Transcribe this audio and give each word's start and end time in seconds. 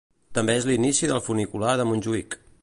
També 0.37 0.55
és 0.61 0.65
l'inici 0.69 1.11
del 1.11 1.21
funicular 1.27 1.77
de 1.83 1.87
Montjuïc. 1.93 2.41